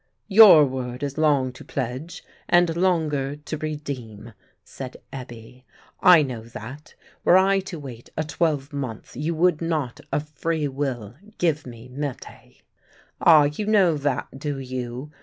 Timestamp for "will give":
10.67-11.67